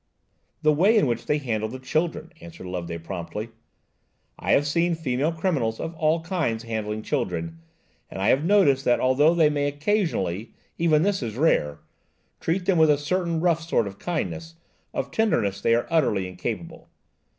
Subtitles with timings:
[0.63, 3.49] "The way in which they handled the children," answered Loveday promptly.
[4.39, 7.59] "I have seen female criminals of all kinds handling children,
[8.09, 12.97] and I have noticed that although they may occasionally–even this is rare–treat them with a
[12.97, 14.55] certain rough sort of kindness,
[14.91, 16.89] of tenderness they are utterly incapable.